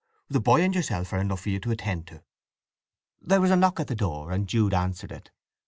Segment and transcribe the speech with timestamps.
[0.29, 2.23] The boy and yourself are enough for you to attend to."
[3.21, 5.29] There was a knock at the door, and Jude answered it.